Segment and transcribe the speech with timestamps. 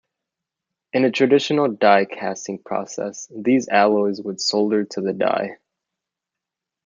[0.93, 5.57] In a traditional die casting process these alloys would solder to the die.